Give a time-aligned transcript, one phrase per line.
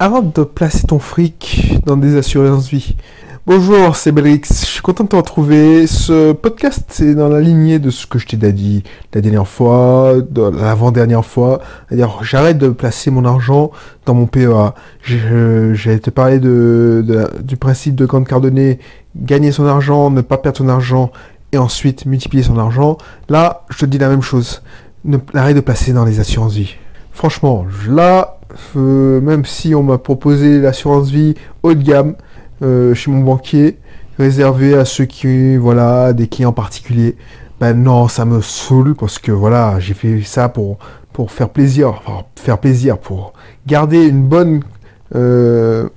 [0.00, 2.96] avant de placer ton fric dans des assurances vie.
[3.46, 4.40] Bonjour, c'est Belrix.
[4.48, 5.86] Je suis content de te retrouver.
[5.86, 8.82] Ce podcast, c'est dans la lignée de ce que je t'ai dit
[9.12, 11.60] la dernière fois, de l'avant-dernière fois.
[11.86, 13.72] C'est-à-dire, j'arrête de placer mon argent
[14.06, 14.72] dans mon PEA.
[15.02, 17.04] J'ai te parler de,
[17.42, 18.78] du principe de Grande Cardonnay,
[19.14, 21.12] gagner son argent, ne pas perdre son argent,
[21.52, 22.96] et ensuite multiplier son argent.
[23.28, 24.62] Là, je te dis la même chose.
[25.04, 26.76] Ne, arrête de placer dans les assurances vie.
[27.20, 28.38] Franchement, là,
[28.76, 32.14] euh, même si on m'a proposé l'assurance vie haut de gamme
[32.62, 33.76] euh, chez mon banquier,
[34.18, 37.16] réservé à ceux qui, voilà, des clients particuliers,
[37.60, 40.78] ben non, ça me saoule parce que voilà, j'ai fait ça pour,
[41.12, 43.34] pour faire plaisir, enfin, faire plaisir, pour
[43.66, 44.62] garder une bonne,
[45.14, 45.90] euh,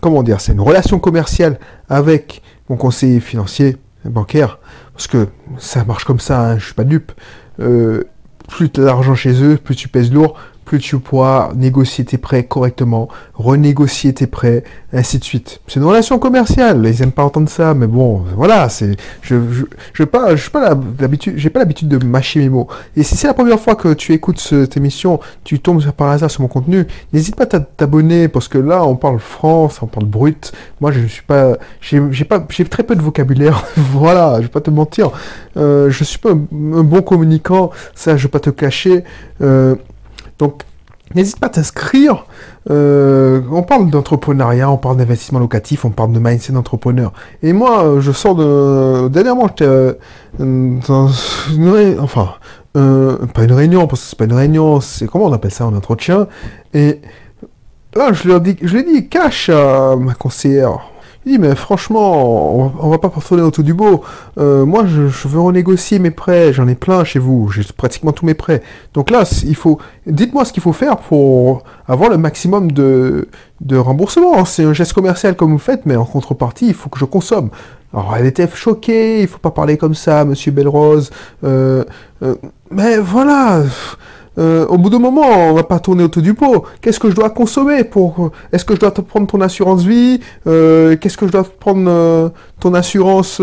[0.00, 1.58] comment dire, c'est une relation commerciale
[1.88, 4.60] avec mon conseiller financier, bancaire,
[4.92, 5.26] parce que
[5.58, 7.10] ça marche comme ça, hein, je suis pas dupe.
[7.56, 12.18] plus tu as d'argent chez eux, plus tu pèses lourd, plus tu pourras négocier tes
[12.18, 15.60] prêts correctement, renégocier tes prêts, ainsi de suite.
[15.66, 19.64] C'est une relation commerciale, ils aiment pas entendre ça, mais bon, voilà, c'est, je, je,
[19.92, 22.68] je pas, je pas l'habitude, j'ai pas l'habitude de mâcher mes mots.
[22.96, 26.30] Et si c'est la première fois que tu écoutes cette émission, tu tombes par hasard
[26.30, 30.06] sur mon contenu, n'hésite pas à t'abonner, parce que là, on parle France, on parle
[30.06, 30.52] brut.
[30.80, 33.64] Moi, je suis pas, j'ai pas, j'ai très peu de vocabulaire.
[33.76, 35.10] voilà, je vais pas te mentir.
[35.56, 36.36] Euh, je suis pas un,
[36.82, 39.04] bon communicant, ça, je vais pas te cacher.
[39.40, 39.74] Euh,
[40.40, 40.62] donc,
[41.14, 42.24] n'hésite pas à t'inscrire.
[42.70, 47.12] Euh, on parle d'entrepreneuriat, on parle d'investissement locatif, on parle de mindset d'entrepreneur.
[47.42, 49.08] Et moi, euh, je sors de...
[49.08, 49.94] Dernièrement, j'étais euh,
[50.88, 51.08] dans
[51.50, 51.98] une...
[52.00, 52.30] Enfin,
[52.72, 55.06] pas une réunion, parce que c'est pas une réunion, c'est...
[55.06, 56.26] Comment on appelle ça, un entretien
[56.72, 57.00] Et
[57.94, 60.89] là, je leur dis, je lui ai dit, cache à ma conseillère,
[61.26, 64.02] il dit, mais franchement, on, va pas tourner autour du beau.
[64.38, 66.54] Euh, moi, je, veux renégocier mes prêts.
[66.54, 67.50] J'en ai plein chez vous.
[67.50, 68.62] J'ai pratiquement tous mes prêts.
[68.94, 69.78] Donc là, il faut.
[70.06, 73.28] Dites-moi ce qu'il faut faire pour avoir le maximum de,
[73.60, 74.46] de remboursement.
[74.46, 77.50] C'est un geste commercial comme vous faites, mais en contrepartie, il faut que je consomme.
[77.92, 79.20] Alors, elle était choquée.
[79.20, 81.10] Il faut pas parler comme ça, Monsieur Belrose.
[81.44, 81.84] Euh,
[82.22, 82.34] euh,
[82.70, 83.62] mais voilà.
[84.38, 86.64] Euh, au bout d'un moment, on va pas tourner autour du pot.
[86.80, 90.20] Qu'est-ce que je dois consommer pour Est-ce que je dois te prendre ton assurance vie
[90.46, 92.28] euh, Qu'est-ce que je dois prendre euh,
[92.60, 93.40] ton assurance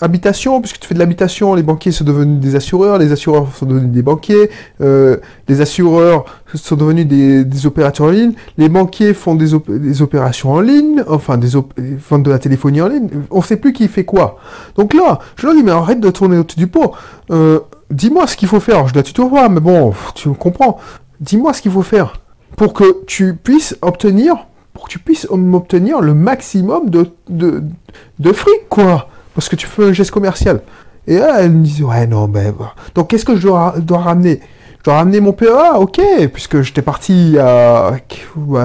[0.00, 0.60] habitation?
[0.60, 3.90] Puisque tu fais de l'habitation, les banquiers sont devenus des assureurs, les assureurs sont devenus
[3.90, 4.50] des banquiers,
[4.80, 9.54] les assureurs sont devenus des, opérateurs en ligne, les banquiers font des,
[10.02, 11.48] opérations en ligne, enfin des
[12.08, 13.08] vendent de la téléphonie en ligne.
[13.30, 14.38] On sait plus qui fait quoi.
[14.76, 16.92] Donc là, je leur dis mais arrête de tourner autour du pot
[17.94, 18.86] dis-moi ce qu'il faut faire.
[18.88, 20.78] Je dois tutoyer, mais bon, tu comprends.
[21.20, 22.20] Dis-moi ce qu'il faut faire
[22.56, 27.62] pour que tu puisses obtenir, pour que tu puisses m'obtenir le maximum de, de,
[28.18, 29.08] de fric, quoi.
[29.34, 30.60] Parce que tu fais un geste commercial.
[31.06, 32.54] Et elle me dit, ouais, non, ben,
[32.94, 34.40] donc qu'est-ce que je dois ramener?
[34.84, 35.98] Je dois ramener mon PEA, ok,
[36.30, 37.94] puisque j'étais parti à,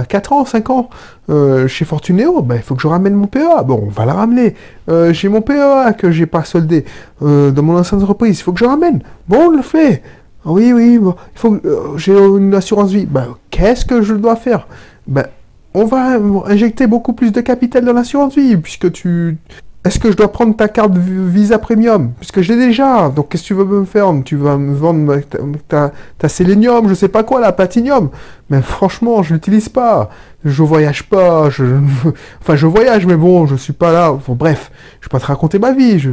[0.09, 0.89] 4 ans, 5 ans
[1.29, 3.63] euh, chez Fortuneo, ben, il faut que je ramène mon PEA.
[3.65, 4.53] Bon, on va la ramener.
[4.89, 6.83] Euh, j'ai mon PEA que j'ai pas soldé
[7.21, 9.01] euh, dans mon ancienne entreprise, il faut que je ramène.
[9.29, 10.03] Bon, on le fait.
[10.43, 11.57] Oui, oui, il faut
[11.95, 13.05] j'ai une assurance vie.
[13.05, 14.67] Ben, qu'est-ce que je dois faire?
[15.07, 15.27] Ben,
[15.73, 19.37] on va injecter beaucoup plus de capital dans l'assurance vie, puisque tu,
[19.85, 22.11] est-ce que je dois prendre ta carte Visa Premium?
[22.19, 23.09] Puisque je l'ai déjà.
[23.09, 24.13] Donc qu'est-ce que tu veux me faire?
[24.25, 25.21] Tu vas me vendre
[25.69, 28.09] ta, ta, Selenium, je sais pas quoi, la Platinum.
[28.49, 30.09] Mais franchement, je l'utilise pas.
[30.43, 31.49] Je voyage pas.
[31.49, 31.63] Je...
[32.41, 34.17] Enfin, je voyage, mais bon, je suis pas là.
[34.27, 34.69] bref,
[34.99, 35.97] je vais pas te raconter ma vie.
[35.97, 36.11] Je...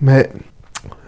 [0.00, 0.30] Mais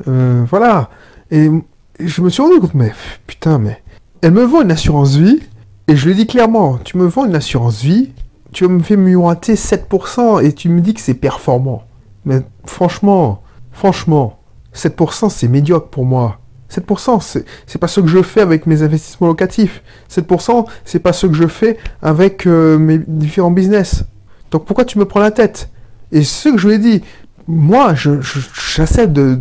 [0.06, 0.90] euh, voilà.
[1.30, 1.50] Et
[1.98, 2.92] je me suis rendu compte, mais
[3.26, 3.82] putain, mais
[4.20, 5.40] elle me vend une assurance vie.
[5.88, 8.10] Et je lui dis clairement, tu me vends une assurance vie,
[8.52, 11.82] tu me fais miroiter 7% et tu me dis que c'est performant.
[12.24, 13.42] Mais franchement,
[13.72, 14.38] franchement,
[14.74, 16.38] 7% c'est médiocre pour moi.
[16.70, 19.82] 7%, c'est, pas ce que je fais avec mes investissements locatifs.
[20.10, 24.04] 7%, c'est pas ce que je fais avec euh, mes différents business.
[24.50, 25.70] Donc pourquoi tu me prends la tête?
[26.10, 27.02] Et ce que je lui ai dit,
[27.46, 29.38] moi, je, j'essaie de,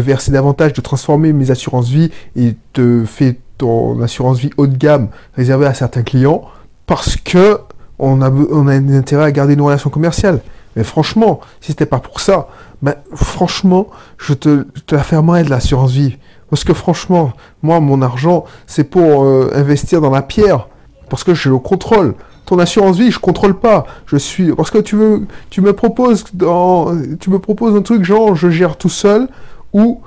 [0.00, 4.76] verser davantage, de transformer mes assurances vie et de faire ton assurance vie haut de
[4.76, 6.42] gamme réservée à certains clients
[6.86, 7.58] parce que
[7.98, 10.40] on a, on a intérêt à garder une relation commerciale.
[10.76, 12.48] Mais franchement, si c'était pas pour ça,
[12.80, 13.88] ben, franchement,
[14.18, 16.16] je te, la fermerais de l'assurance vie.
[16.50, 17.32] Parce que franchement,
[17.62, 20.68] moi, mon argent, c'est pour euh, investir dans la pierre.
[21.08, 22.14] Parce que je le contrôle.
[22.46, 23.86] Ton assurance vie, je contrôle pas.
[24.06, 28.04] Je suis, parce que tu veux, tu me proposes dans, tu me proposes un truc
[28.04, 29.28] genre, je gère tout seul,
[29.72, 30.00] ou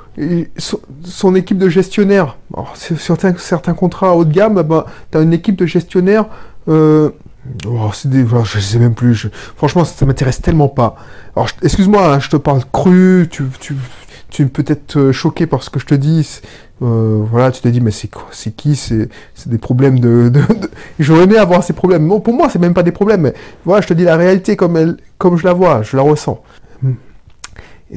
[1.04, 2.38] son, équipe de gestionnaires.
[2.76, 6.26] sur certains, contrats haut de gamme, ben, tu as une équipe de gestionnaires,
[6.68, 7.12] euh,
[7.68, 8.26] Oh, c'est des...
[8.44, 9.28] je sais même plus.
[9.56, 10.96] Franchement, ça, m'intéresse tellement pas.
[11.36, 13.28] Alors, excuse-moi, hein, je te parle cru.
[13.30, 13.76] Tu, tu,
[14.30, 16.42] tu peux être euh, choqué par ce que je te dis.
[16.82, 19.10] Euh, voilà, tu te dis, mais c'est quoi C'est qui C'est
[19.46, 20.32] des problèmes de.
[21.00, 22.08] J'aurais aimé avoir ces problèmes.
[22.08, 23.22] Non, pour moi, c'est même pas des problèmes.
[23.22, 23.34] Mais
[23.64, 26.42] voilà, je te dis la réalité comme, elle, comme je la vois, je la ressens.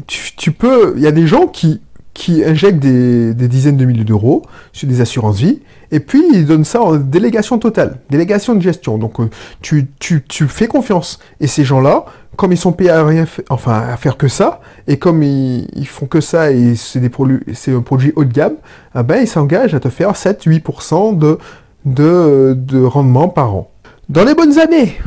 [0.06, 0.93] tu, tu, peux.
[0.97, 1.81] Il y a des gens qui,
[2.19, 4.43] qui injectent des, des dizaines de milliers d'euros
[4.73, 5.61] sur des assurances vie
[5.93, 8.99] et puis ils donnent ça en délégation totale, délégation de gestion.
[8.99, 9.31] Donc euh,
[9.61, 11.20] tu, tu, tu fais confiance.
[11.38, 14.99] Et ces gens-là, comme ils sont payés à rien, enfin à faire que ça, et
[14.99, 17.38] comme ils, font que ça et c'est des produits,
[17.69, 18.56] un produit haut de gamme,
[18.97, 21.38] ah ben ils s'engagent à te faire 7-8% de,
[21.85, 23.71] de, de rendement par an.
[24.09, 24.99] Dans les bonnes années.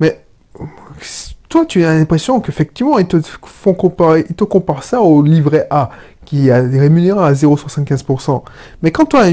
[0.00, 0.24] Mais
[1.54, 5.68] toi, tu as l'impression qu'effectivement, ils te font comparer, ils te comparent ça au livret
[5.70, 5.90] A
[6.24, 8.42] qui est rémunéré à 0,75%.
[8.82, 9.24] Mais quand toi,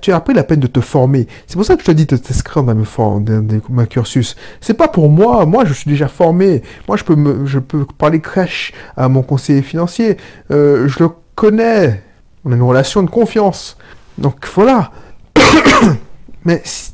[0.00, 2.06] tu, as, pris la peine de te former, c'est pour ça que je te dis
[2.06, 2.74] de t'inscrire dans,
[3.20, 4.36] dans, ma cursus.
[4.60, 6.62] C'est pas pour moi, moi je suis déjà formé.
[6.88, 10.16] Moi je peux, me, je peux parler crash à mon conseiller financier.
[10.50, 12.02] Euh, je le connais.
[12.44, 13.76] On a une relation de confiance.
[14.18, 14.90] Donc voilà.
[16.44, 16.92] Mais si,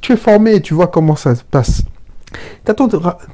[0.00, 1.82] tu es formé, tu vois comment ça se passe.
[2.64, 2.88] Tu as ton,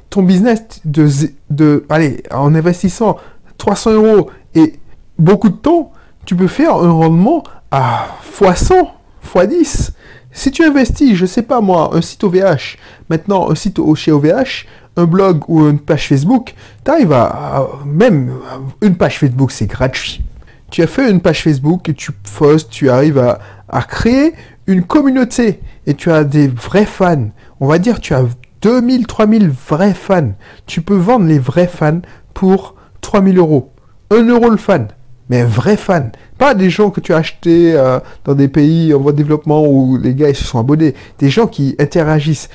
[0.09, 1.07] ton business de,
[1.49, 3.17] de, allez, en investissant
[3.57, 4.79] 300 euros et
[5.19, 5.91] beaucoup de temps,
[6.25, 8.07] tu peux faire un rendement à
[8.39, 8.87] x100,
[9.23, 9.91] x10.
[10.31, 12.77] Si tu investis, je sais pas moi, un site OVH,
[13.09, 14.65] maintenant un site chez OVH,
[14.97, 16.53] un blog ou une page Facebook,
[16.83, 18.33] tu arrives à, même
[18.81, 20.21] une page Facebook, c'est gratuit.
[20.69, 24.33] Tu as fait une page Facebook et tu postes, tu arrives à, créer
[24.65, 27.29] une communauté et tu as des vrais fans.
[27.59, 28.25] On va dire tu as
[28.61, 30.31] 2000, 3000 vrais fans.
[30.65, 32.01] Tu peux vendre les vrais fans
[32.33, 33.71] pour 3000 euros.
[34.11, 34.87] 1 euro le fan
[35.29, 36.11] mais un vrai fan.
[36.37, 39.65] Pas des gens que tu as achetés euh, dans des pays en voie de développement
[39.65, 40.93] où les gars ils se sont abonnés.
[41.19, 42.49] Des gens qui interagissent.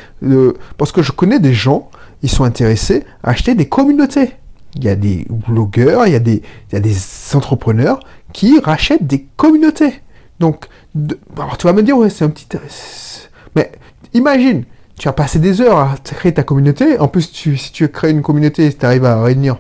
[0.79, 1.91] parce que je connais des gens,
[2.23, 4.33] ils sont intéressés à acheter des communautés.
[4.77, 6.97] Il y a des blogueurs, il y a des, il y a des
[7.35, 8.01] entrepreneurs
[8.33, 10.01] qui rachètent des communautés.
[10.41, 10.67] Donc,
[11.37, 12.47] alors tu vas me dire, ouais, c'est un petit...
[13.55, 13.71] Mais
[14.15, 14.65] imagine,
[14.99, 16.99] tu as passé des heures à créer ta communauté.
[16.99, 19.59] En plus, tu, si tu crées une communauté, tu arrives à réunir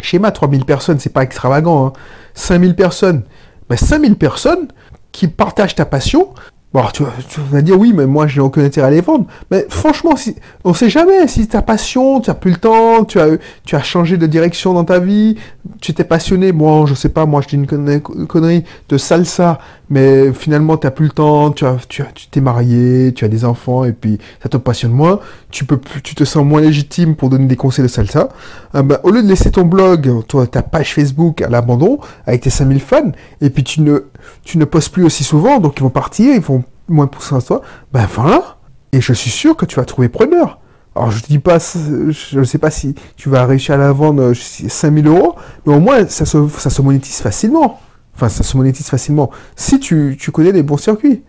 [0.00, 1.86] schéma 3000 personnes, c'est pas extravagant.
[1.86, 1.92] Hein.
[2.34, 3.22] 5000 personnes.
[3.68, 4.68] Ben, 5000 personnes
[5.12, 6.34] qui partagent ta passion,
[6.74, 7.04] Bon, tu,
[7.52, 9.26] vas dire oui, mais moi, j'ai aucun intérêt à les vendre.
[9.48, 10.34] Mais franchement, si,
[10.64, 11.28] on sait jamais.
[11.28, 14.74] Si ta passion, tu as plus le temps, tu as, tu as changé de direction
[14.74, 15.36] dans ta vie,
[15.80, 16.50] tu t'es passionné.
[16.50, 21.04] Bon, je sais pas, moi, je dis une connerie de salsa, mais finalement, tu plus
[21.06, 24.56] le temps, tu as, tu t'es marié, tu as des enfants, et puis ça te
[24.56, 25.20] passionne moins.
[25.52, 28.30] Tu peux, tu te sens moins légitime pour donner des conseils de salsa.
[28.72, 32.40] Ah ben, au lieu de laisser ton blog, toi, ta page Facebook à l'abandon avec
[32.40, 34.00] tes 5000 fans, et puis tu ne,
[34.42, 37.40] tu ne postes plus aussi souvent, donc ils vont partir, ils vont moins pour à
[37.40, 38.56] toi, ben voilà.
[38.92, 40.58] Et je suis sûr que tu vas trouver preneur.
[40.94, 44.32] Alors je dis pas, je ne sais pas si tu vas réussir à la vendre
[44.32, 45.34] 5000 euros,
[45.66, 47.80] mais au moins ça se, ça se monétise facilement.
[48.14, 51.24] Enfin, ça se monétise facilement si tu, tu connais les bons circuits.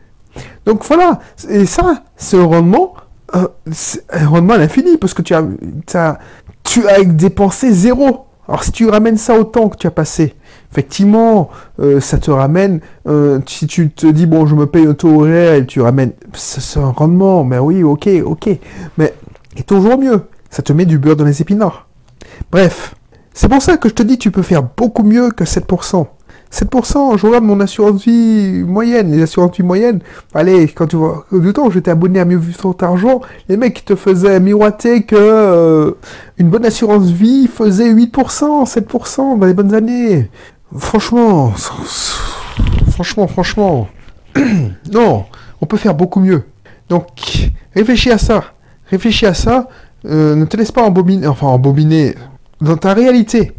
[0.66, 1.20] Donc voilà,
[1.50, 2.94] et ça, c'est un rendement,
[3.36, 3.48] euh,
[4.12, 5.44] un rendement à l'infini, parce que tu as,
[5.94, 6.20] as,
[6.64, 8.28] tu as dépensé zéro.
[8.48, 10.36] Alors si tu ramènes ça au temps que tu as passé,
[10.76, 11.50] effectivement,
[11.80, 15.20] euh, ça te ramène, euh, si tu te dis, bon, je me paye un taux
[15.20, 18.50] réel, tu ramènes, c'est un rendement, mais oui, ok, ok,
[18.98, 19.14] mais
[19.56, 21.88] est toujours mieux, ça te met du beurre dans les épinards.
[22.52, 22.94] Bref,
[23.34, 26.08] c'est pour ça que je te dis, tu peux faire beaucoup mieux que 7%.
[26.52, 30.00] 7%, je regarde mon assurance vie moyenne, les assurances vie moyennes.
[30.34, 33.20] Allez, quand tu vois, du temps j'étais abonné à Mieux Vivre Argent,
[33.50, 35.92] les mecs te faisaient miroiter que euh,
[36.38, 40.30] une bonne assurance vie faisait 8%, 7% dans les bonnes années.
[40.78, 41.54] Franchement,
[42.92, 43.88] franchement, franchement,
[44.92, 45.26] non,
[45.62, 46.46] on peut faire beaucoup mieux.
[46.90, 48.54] Donc, réfléchis à ça.
[48.90, 49.70] Réfléchis à ça.
[50.06, 52.16] Euh, ne te laisse pas embobiner, enfin embobiner
[52.62, 53.54] dans ta réalité.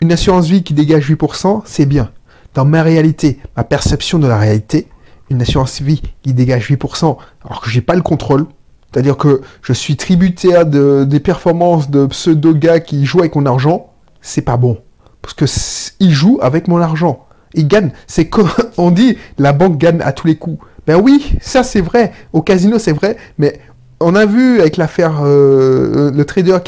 [0.00, 2.10] Une assurance vie qui dégage 8%, c'est bien.
[2.54, 4.88] Dans ma réalité, ma perception de la réalité,
[5.28, 8.46] une assurance vie qui dégage 8%, alors que j'ai pas le contrôle,
[8.90, 13.92] c'est-à-dire que je suis tributaire de, des performances de pseudo-gars qui jouent avec mon argent,
[14.20, 14.78] c'est pas bon.
[15.22, 15.44] Parce que
[16.00, 17.26] il joue avec mon argent.
[17.54, 17.90] Il gagne.
[18.06, 20.58] C'est comme on dit, la banque gagne à tous les coups.
[20.86, 22.12] Ben oui, ça c'est vrai.
[22.32, 23.60] Au casino c'est vrai, mais
[24.00, 26.58] on a vu avec l'affaire euh, le trader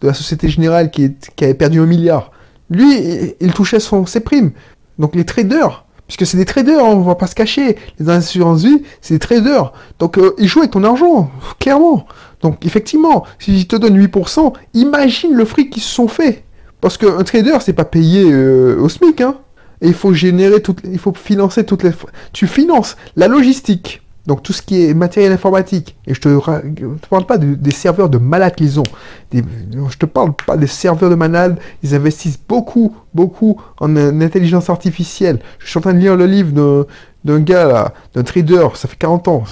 [0.00, 2.30] de la Société Générale qui, avait perdu un milliard.
[2.70, 4.52] Lui, il touchait son, ses primes.
[4.98, 7.76] Donc les traders, puisque c'est des traders, on va pas se cacher.
[7.98, 9.72] Les assurances vie, c'est des traders.
[9.98, 12.06] Donc euh, ils jouent avec ton argent, clairement.
[12.40, 16.44] Donc effectivement, si te donne 8%, imagine le fric qu'ils se sont fait.
[16.84, 19.36] Parce qu'un trader, c'est pas payé euh, au SMIC, hein.
[19.80, 21.92] Et il faut générer toutes, il faut financer toutes les,
[22.34, 27.06] tu finances la logistique, Donc tout ce qui est matériel informatique, et je te, te
[27.08, 28.90] parle pas des serveurs de malades qu'ils ont.
[29.30, 29.42] Des,
[29.88, 31.58] je te parle pas des serveurs de malades.
[31.82, 35.38] Ils investissent beaucoup, beaucoup en, intelligence artificielle.
[35.60, 36.86] Je suis en train de lire le livre
[37.24, 38.68] d'un gars d'un trader.
[38.74, 39.44] Ça fait 40 ans.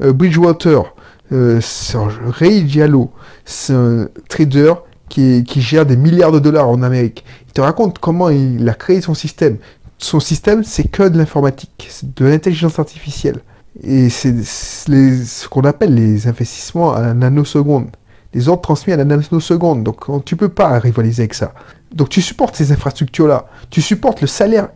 [0.00, 0.92] Euh, Bridgewater.
[1.30, 1.60] Euh,
[2.40, 3.12] Ray Diallo.
[3.44, 4.72] C'est un trader
[5.10, 7.24] qui, gère des milliards de dollars en Amérique.
[7.48, 9.58] Il te raconte comment il a créé son système
[10.02, 13.40] son système, c'est que de l'informatique, de l'intelligence artificielle.
[13.82, 17.88] Et c'est ce qu'on appelle les investissements à la nanoseconde.
[18.32, 19.84] Les ordres transmis à la nanoseconde.
[19.84, 21.52] Donc tu peux pas rivaliser avec ça.
[21.94, 23.46] Donc tu supportes ces infrastructures-là.
[23.70, 24.68] Tu supportes le salaire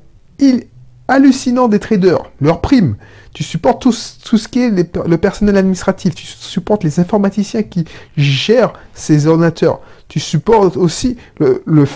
[1.08, 2.96] hallucinant des traders, leurs primes.
[3.32, 6.14] Tu supportes tout, ce qui est le personnel administratif.
[6.14, 7.84] Tu supportes les informaticiens qui
[8.16, 9.80] gèrent ces ordinateurs.
[10.08, 11.86] Tu supportes aussi le,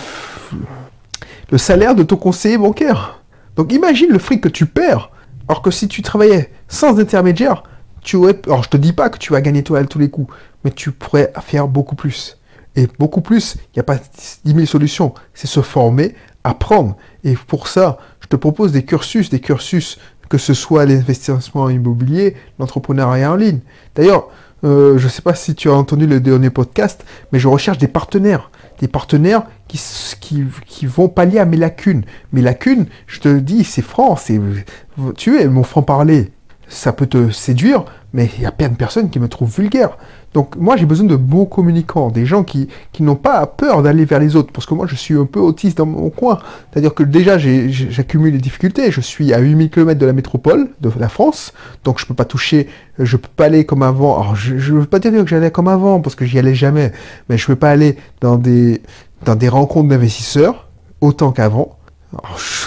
[1.57, 3.21] salaire de ton conseiller bancaire.
[3.55, 5.11] Donc imagine le fric que tu perds.
[5.47, 7.63] Alors que si tu travaillais sans intermédiaire,
[8.01, 8.39] tu aurais...
[8.45, 10.71] Alors je te dis pas que tu vas gagner toi à tous les coups, mais
[10.71, 12.37] tu pourrais faire beaucoup plus.
[12.75, 13.97] Et beaucoup plus, il n'y a pas
[14.45, 15.13] 10 000 solutions.
[15.33, 16.97] C'est se former, apprendre.
[17.23, 17.97] Et pour ça,
[18.29, 23.59] te propose des cursus, des cursus, que ce soit l'investissement immobilier, l'entrepreneuriat en ligne.
[23.95, 24.29] D'ailleurs,
[24.63, 27.77] euh, je ne sais pas si tu as entendu le dernier podcast, mais je recherche
[27.77, 29.79] des partenaires des partenaires qui,
[30.19, 32.03] qui, qui, vont pallier à mes lacunes.
[32.31, 34.39] Mes lacunes, je te dis, c'est franc, c'est,
[35.17, 36.31] tu es mon franc-parler.
[36.67, 39.97] Ça peut te séduire, mais il y a plein de personnes qui me trouvent vulgaire.
[40.33, 44.05] Donc moi j'ai besoin de bons communicants, des gens qui, qui n'ont pas peur d'aller
[44.05, 46.39] vers les autres, parce que moi je suis un peu autiste dans mon coin.
[46.71, 50.91] C'est-à-dire que déjà j'accumule des difficultés, je suis à 8000 km de la métropole de
[50.99, 52.67] la France, donc je peux pas toucher,
[52.99, 54.21] je peux pas aller comme avant.
[54.21, 56.91] Alors je, ne veux pas dire que j'allais comme avant, parce que j'y allais jamais,
[57.29, 58.81] mais je peux pas aller dans des,
[59.25, 60.69] dans des rencontres d'investisseurs
[61.01, 61.75] autant qu'avant.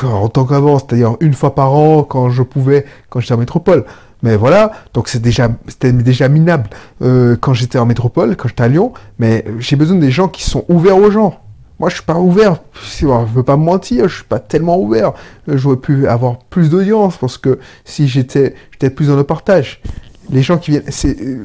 [0.05, 3.85] Autant qu'avant, c'est-à-dire une fois par an quand je pouvais, quand j'étais en métropole.
[4.23, 6.71] Mais voilà, donc c'est déjà, c'était déjà minable
[7.03, 8.93] euh, quand j'étais en métropole, quand j'étais à Lyon.
[9.19, 11.41] Mais j'ai besoin des gens qui sont ouverts aux gens.
[11.81, 12.59] Moi, je suis pas ouvert.
[13.01, 15.15] Je veux pas me mentir, je suis pas tellement ouvert.
[15.49, 18.55] J'aurais pu avoir plus d'audience parce que si j'étais,
[18.95, 19.83] plus dans le partage.
[20.31, 20.85] Les gens qui viennent,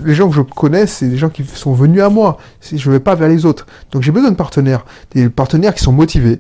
[0.06, 2.38] les gens que je connais, c'est des gens qui sont venus à moi.
[2.62, 3.66] Je vais pas vers les autres.
[3.92, 6.40] Donc j'ai besoin de partenaires, des partenaires qui sont motivés,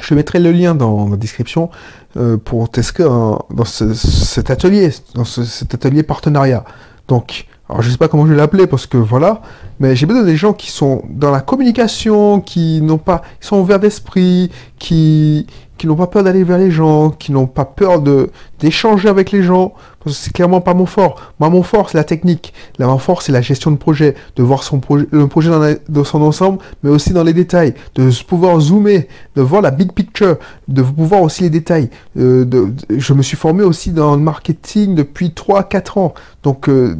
[0.00, 1.70] je mettrai le lien dans la description
[2.16, 6.64] euh, pour tester dans cet atelier, dans cet atelier partenariat.
[7.08, 9.42] Donc, alors je sais pas comment je vais l'appeler parce que voilà,
[9.80, 13.58] mais j'ai besoin des gens qui sont dans la communication, qui n'ont pas, qui sont
[13.58, 15.46] ouverts d'esprit, qui
[15.84, 19.42] n'ont pas peur d'aller vers les gens, qui n'ont pas peur de d'échanger avec les
[19.42, 19.74] gens,
[20.06, 21.20] parce que c'est clairement pas mon fort.
[21.40, 22.54] Moi, mon fort, c'est la technique.
[22.78, 25.50] Là, mon fort, c'est la gestion de projet, de voir son projet, le projet
[25.88, 29.92] dans, son ensemble, mais aussi dans les détails, de pouvoir zoomer, de voir la big
[29.92, 30.36] picture,
[30.68, 31.90] de pouvoir aussi les détails.
[32.16, 36.96] Euh, je me suis formé aussi dans le marketing depuis 3-4 ans, donc euh,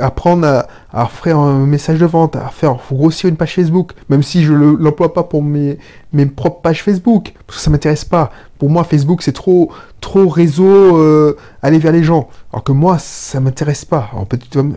[0.00, 4.24] apprendre à, à, faire un message de vente, à faire grossir une page Facebook, même
[4.24, 5.78] si je ne l'emploie pas pour mes,
[6.12, 8.30] mes propres pages Facebook, parce que ça m'intéresse pas.
[8.58, 12.28] Pour moi, Facebook, c'est trop, trop réseau, euh, aller vers les gens.
[12.52, 14.10] Alors que moi, ça m'intéresse pas.
[14.12, 14.26] Alors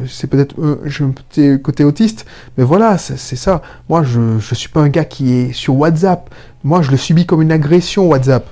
[0.07, 2.25] c'est peut-être euh, je un petit côté autiste,
[2.57, 3.61] mais voilà, c'est ça.
[3.87, 6.29] Moi, je ne suis pas un gars qui est sur WhatsApp.
[6.63, 8.47] Moi, je le subis comme une agression WhatsApp.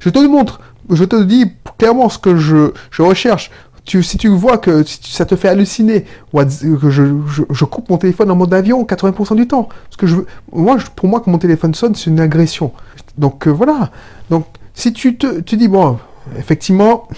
[0.00, 0.60] Je te le montre.
[0.90, 3.50] Je te dis clairement ce que je, je recherche.
[3.84, 7.04] Tu, si tu vois que ça te fait halluciner, que je,
[7.50, 9.68] je, coupe mon téléphone en mode avion 80% du temps.
[9.84, 10.16] Parce que je,
[10.52, 12.72] moi, pour moi, que mon téléphone sonne, c'est une agression.
[13.18, 13.90] Donc euh, voilà.
[14.30, 15.98] Donc si tu te tu dis, bon,
[16.36, 17.08] effectivement,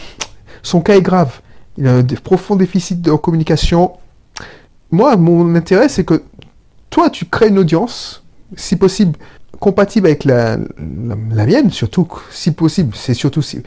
[0.62, 1.40] son cas est grave,
[1.78, 3.92] il a un profond déficit de communication.
[4.90, 6.22] Moi, mon intérêt, c'est que
[6.90, 8.24] toi, tu crées une audience,
[8.56, 9.18] si possible,
[9.60, 13.62] compatible avec la, la, mienne, surtout, si possible, c'est surtout si.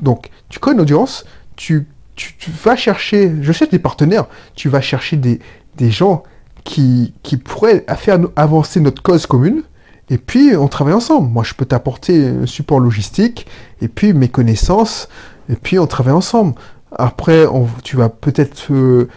[0.00, 1.24] Donc, tu crées une audience,
[1.56, 5.40] tu, tu, vas chercher, je cherche des partenaires, tu vas chercher des,
[5.76, 6.22] des gens
[6.64, 9.62] qui, qui pourraient faire avancer notre cause commune,
[10.10, 11.30] et puis, on travaille ensemble.
[11.30, 13.46] Moi, je peux t'apporter un support logistique,
[13.80, 15.08] et puis mes connaissances,
[15.48, 16.54] et puis on travaille ensemble.
[16.92, 17.46] Après,
[17.82, 19.08] tu vas peut-être euh,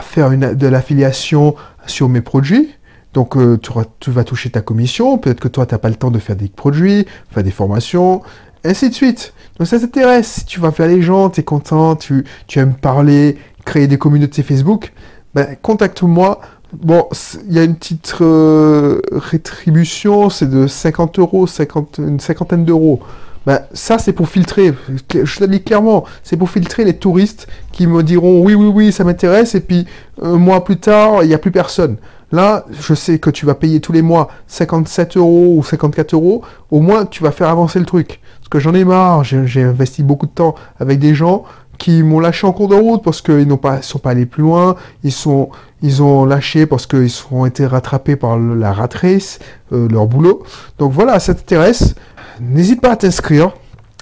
[0.00, 1.54] faire de l'affiliation
[1.86, 2.74] sur mes produits.
[3.14, 3.70] Donc, euh, tu,
[4.00, 5.18] tu, vas toucher ta commission.
[5.18, 8.22] Peut-être que toi, tu n'as pas le temps de faire des produits, faire des formations,
[8.64, 9.34] ainsi de suite.
[9.58, 10.32] Donc, ça t'intéresse.
[10.40, 13.98] Si tu vas faire les gens, tu es content, tu, tu aimes parler, créer des
[13.98, 14.92] communautés Facebook,
[15.34, 16.40] ben, contacte-moi.
[16.72, 17.06] Bon,
[17.48, 23.00] il y a une petite euh, rétribution, c'est de 50 euros, 50, une cinquantaine d'euros.
[23.44, 24.72] Ben, ça, c'est pour filtrer.
[24.88, 28.66] Je te le dis clairement, c'est pour filtrer les touristes qui me diront oui, oui,
[28.66, 29.86] oui, ça m'intéresse, et puis
[30.22, 31.96] un mois plus tard, il n'y a plus personne.
[32.30, 36.42] Là, je sais que tu vas payer tous les mois 57 euros ou 54 euros.
[36.70, 38.20] Au moins, tu vas faire avancer le truc.
[38.40, 41.44] Parce que j'en ai marre, j'ai investi beaucoup de temps avec des gens
[41.82, 44.44] qui m'ont lâché en cours de route parce qu'ils n'ont pas, sont pas allés plus
[44.44, 44.76] loin.
[45.02, 45.48] Ils sont,
[45.82, 49.40] ils ont lâché parce qu'ils ont été rattrapés par la rat race,
[49.72, 50.44] euh, leur boulot.
[50.78, 51.96] Donc voilà, ça t'intéresse.
[52.40, 53.50] N'hésite pas à t'inscrire.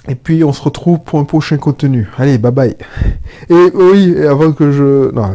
[0.07, 2.07] Et puis on se retrouve pour un prochain contenu.
[2.19, 2.77] Allez, bye bye.
[3.49, 5.11] Et oui, avant que je...
[5.15, 5.31] Non,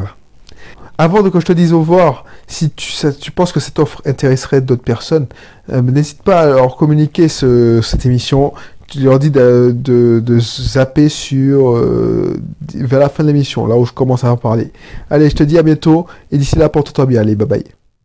[0.98, 4.60] avant que je te dise au revoir, si tu, tu penses que cette offre intéresserait
[4.60, 5.26] d'autres personnes,
[5.72, 8.54] euh, n'hésite pas à leur communiquer cette émission.
[8.88, 12.36] Tu leur dis de, de, zapper sur euh,
[12.74, 14.70] vers la fin de l'émission, là où je commence à en parler.
[15.10, 17.20] Allez, je te dis à bientôt et d'ici là, porte-toi bien.
[17.20, 17.75] Allez, bye bye.